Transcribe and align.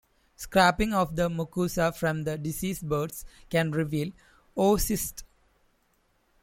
Scrapings 0.35 0.95
of 0.95 1.15
the 1.15 1.29
mucosa 1.29 1.95
from 1.95 2.23
diseased 2.23 2.89
birds 2.89 3.23
can 3.51 3.69
reveal 3.69 4.09
oocysts. 4.57 5.21